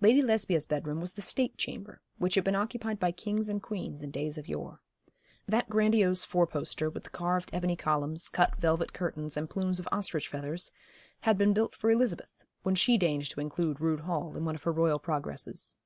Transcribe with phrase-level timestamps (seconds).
[0.00, 4.02] Lady Lesbia's bedroom was the State chamber, which had been occupied by kings and queens
[4.02, 4.80] in days of yore.
[5.46, 9.86] That grandiose four poster, with the carved ebony columns, cut velvet curtains, and plumes of
[9.92, 10.72] ostrich feathers,
[11.20, 14.62] had been built for Elizabeth, when she deigned to include Rood Hall in one of
[14.62, 15.76] her royal progresses.